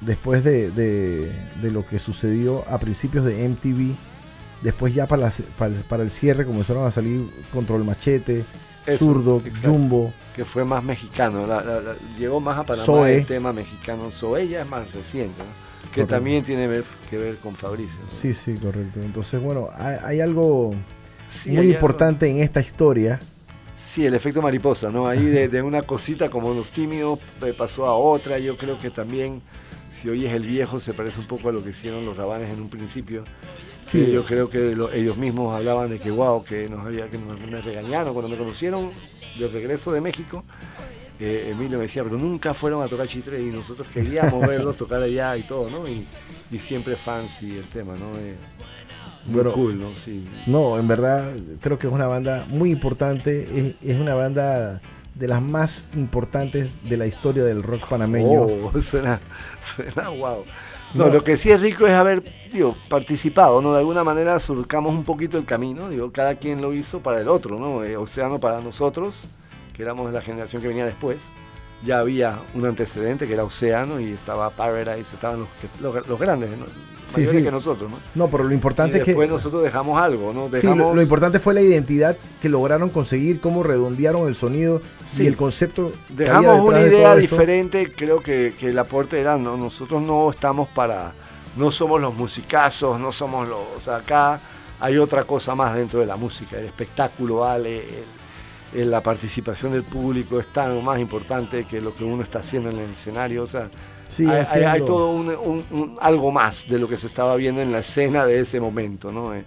[0.00, 3.96] después de, de- de lo que sucedió a principios de MTV.
[4.62, 8.44] Después ya para, la- para, para el cierre comenzaron a salir Control Machete,
[8.86, 9.70] Eso, Zurdo, exacto.
[9.70, 10.12] Jumbo.
[10.34, 11.46] que fue más mexicano.
[11.46, 13.16] la- la- la- llegó más a Panamá Zoe.
[13.18, 14.10] el tema mexicano.
[14.10, 15.66] Zoe ya es más reciente, ¿no?
[15.92, 17.98] que también tiene ver- que ver con Fabricio.
[18.04, 18.10] ¿no?
[18.10, 19.00] Sí, sí, correcto.
[19.00, 20.74] Entonces, bueno, hay, hay algo
[21.26, 23.18] Sí, muy hay algo- importante en esta historia.
[23.74, 25.06] Sí, el efecto mariposa, ¿no?
[25.06, 28.38] Ahí de, de una cosita como los tímidos eh, pasó a otra.
[28.38, 29.40] Yo creo que también,
[29.90, 32.60] si oyes el viejo, se parece un poco a lo que hicieron los rabanes en
[32.60, 33.24] un principio.
[33.86, 34.04] Sí.
[34.06, 37.18] Sí, yo creo que lo- ellos mismos hablaban de que, wow, que nos había que
[37.18, 38.90] nos, me regañaron cuando me conocieron
[39.38, 40.44] de regreso de México.
[41.20, 45.00] eh, Emilio me decía, pero nunca fueron a tocar Chitre y nosotros queríamos verlos tocar
[45.02, 45.88] allá y todo, ¿no?
[45.88, 46.06] Y,
[46.50, 48.18] y siempre fancy el tema, ¿no?
[48.18, 48.34] Eh,
[49.26, 49.94] muy cool, ¿no?
[49.96, 50.26] Sí.
[50.46, 53.48] No, en verdad creo que es una banda muy importante.
[53.54, 54.80] Es, es una banda
[55.14, 58.42] de las más importantes de la historia del rock panameño.
[58.42, 59.18] Oh, suena,
[59.60, 60.44] suena wow.
[60.96, 61.12] No, No.
[61.12, 62.22] lo que sí es rico es haber
[62.52, 63.72] digo, participado, ¿no?
[63.72, 67.28] De alguna manera surcamos un poquito el camino, digo, cada quien lo hizo para el
[67.28, 67.84] otro, ¿no?
[67.84, 69.24] Eh, Océano para nosotros,
[69.74, 71.28] que éramos la generación que venía después.
[71.84, 75.48] Ya había un antecedente que era Océano y estaba Paradise, estaban los,
[75.94, 76.64] los, los grandes, ¿no?
[77.06, 77.44] Sí, Mayores sí.
[77.44, 77.98] que nosotros, ¿no?
[78.16, 80.46] No, pero lo Y importante es que después nosotros dejamos algo, ¿no?
[80.46, 84.82] sí, lo, Dejamos, lo importante fue la identidad que lograron conseguir, cómo redondearon el sonido
[85.04, 85.22] Sí.
[85.22, 85.92] y el concepto.
[86.08, 87.20] que Dejamos había una de idea esto.
[87.20, 91.12] diferente, creo que, que el aporte era, no, nosotros no estamos para,
[91.56, 94.40] no somos los musicazos, no somos los, o sea, acá
[94.80, 97.78] hay otra cosa más dentro de la música, el espectáculo vale,
[98.74, 102.40] el- el- la participación del público es tan más importante que lo que uno está
[102.40, 103.70] haciendo en el escenario, o sea,
[104.08, 107.06] Sí, hay, hay- haciendo- hay todo un, un- un- algo más de lo que se
[107.06, 109.34] estaba viendo en la escena de ese momento, ¿no?
[109.34, 109.44] Eh,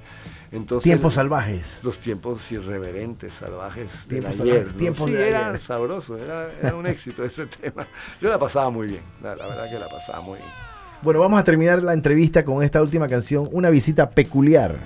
[0.52, 1.80] Entonces, Tiempos salvajes.
[1.84, 4.54] los tiempos irreverentes, salvajes del Tiempos ayer.
[4.54, 4.80] salvajes, ¿no?
[4.80, 5.60] tiempos sí, de era ayer.
[5.60, 7.88] sabroso, era, era un éxito ese tema.
[8.20, 10.50] Yo la pasaba muy bien, la, la verdad que la pasaba muy bien.
[11.04, 14.80] Bueno, vamos a terminar la entrevista con esta última canción, una visita peculiar.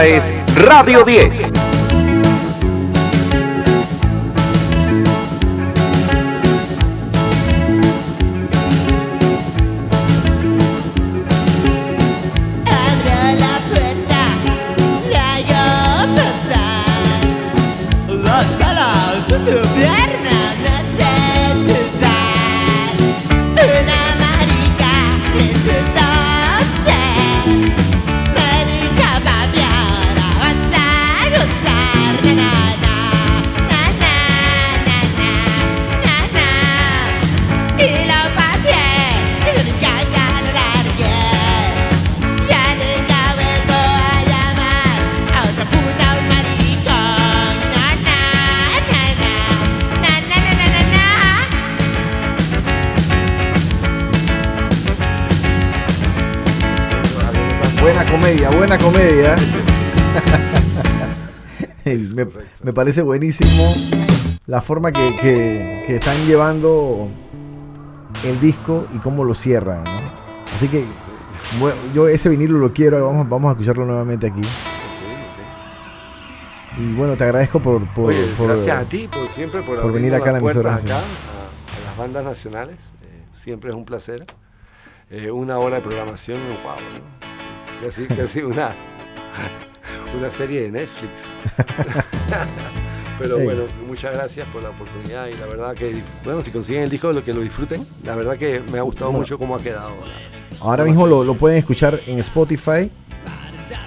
[0.00, 1.71] Es Radio 10.
[62.72, 63.74] Me, parece buenísimo
[64.46, 67.08] la forma que, que- que están llevando
[68.24, 69.84] el disco y cómo lo cierran.
[69.84, 69.90] ¿no?
[70.54, 70.84] Así que
[71.60, 74.40] bueno, yo ese vinilo lo quiero, vamos, vamos a escucharlo nuevamente aquí.
[76.78, 79.92] Y bueno, te agradezco por, por, Oye, por- gracias a ti por siempre por, por
[79.92, 82.92] venir acá a la emisora acá a, a las bandas nacionales.
[83.02, 84.24] Eh, siempre es un placer.
[85.10, 87.84] Eh, una hora de programación, wow, ¿no?
[87.86, 88.70] Casi, casi una,
[90.16, 91.30] una serie de Netflix.
[93.18, 95.94] Pero bueno, muchas gracias por la oportunidad y la verdad que,
[96.24, 97.86] bueno, si consiguen el disco, lo que lo disfruten.
[98.04, 99.20] La verdad que me ha gustado Bueno.
[99.20, 99.92] mucho cómo ha quedado.
[100.60, 102.90] Ahora mismo lo, lo pueden escuchar en Spotify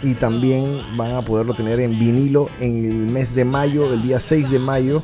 [0.01, 4.19] y también van a poderlo tener en vinilo en el mes de mayo, el día
[4.19, 5.03] 6 de mayo.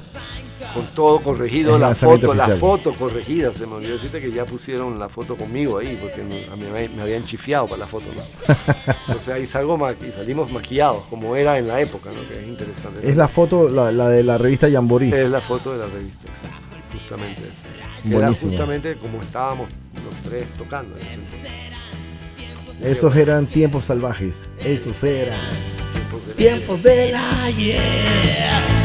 [0.74, 3.54] Con todo corregido, la foto, la foto corregida.
[3.54, 6.66] Se me olvidó decirte que ya pusieron la foto conmigo ahí, porque no- a mí
[6.72, 9.20] me, me habían chifiado para la foto, ¿no?
[9.20, 12.28] sea, y, salgo y salimos maquillados, como era en la época, ¿no?
[12.28, 13.08] Que es interesante.
[13.08, 15.10] Es la foto, la, la de la revista Jamboree.
[15.10, 16.58] Es la foto de la revista, exacto.
[16.94, 17.68] Justamente esa.
[18.18, 19.70] Era justamente como estábamos
[20.04, 21.62] los tres tocando entonces.
[22.98, 24.52] Esos eran tiempos salvajes.
[24.66, 25.40] Esos eran
[25.94, 28.81] Tiempos de tiempos del ayer.